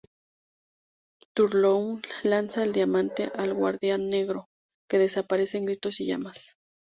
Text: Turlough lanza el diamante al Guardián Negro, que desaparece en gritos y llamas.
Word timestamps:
Turlough 1.35 1.99
lanza 2.23 2.63
el 2.63 2.73
diamante 2.73 3.31
al 3.35 3.53
Guardián 3.53 4.09
Negro, 4.09 4.47
que 4.89 4.97
desaparece 4.97 5.59
en 5.59 5.65
gritos 5.65 5.99
y 5.99 6.07
llamas. 6.07 6.57